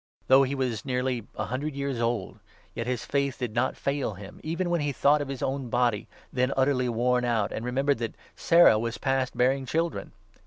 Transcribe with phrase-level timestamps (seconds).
[0.25, 2.39] Though he was nearly a hundred years 19 old,
[2.73, 6.07] yet his faith did not fail him, even when he thought of his own body,
[6.33, 10.13] then utterly worn out, and remembered that Sarah was past bearing children.